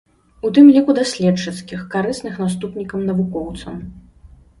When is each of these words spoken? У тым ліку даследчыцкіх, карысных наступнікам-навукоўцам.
У 0.47 0.49
тым 0.53 0.69
ліку 0.75 0.93
даследчыцкіх, 0.99 1.83
карысных 1.93 2.39
наступнікам-навукоўцам. 2.45 3.77